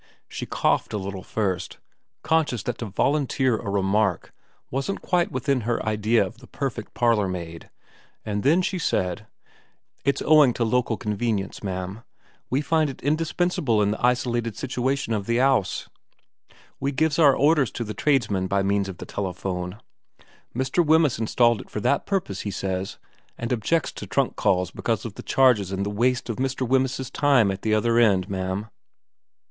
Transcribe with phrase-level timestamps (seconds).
[0.27, 1.77] She coughed a little first,
[2.23, 4.33] conscious that to volunteer a remark
[4.71, 7.69] wasn't quite within her idea of the perfect parlourmaid,
[8.25, 9.27] and then she said,'
[10.03, 12.01] It's owing to local convenience, ma'am.
[12.49, 15.87] We find it indispensable in the isolated situation of the 'ouse.
[16.79, 19.81] We gives our orders 302 VERA xxvn to the tradesmen by means of the telephone.
[20.55, 20.83] Mr.
[20.83, 22.97] Wemyss installed it for that purpose, he says,
[23.37, 26.67] and objects to trunk calls because of the charges and the waste of Mr.
[26.67, 28.67] Wemyss's time at the other end, ma'am.'